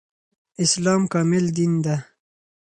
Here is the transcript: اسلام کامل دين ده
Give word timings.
اسلام 0.63 1.01
کامل 1.13 1.45
دين 1.55 1.73
ده 1.85 1.95